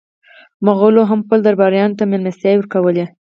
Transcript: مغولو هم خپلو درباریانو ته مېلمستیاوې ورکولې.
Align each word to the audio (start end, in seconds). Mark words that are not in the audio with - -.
مغولو 0.65 1.01
هم 1.09 1.19
خپلو 1.25 1.41
درباریانو 1.47 1.97
ته 1.99 2.03
مېلمستیاوې 2.11 2.59
ورکولې. 2.59 3.05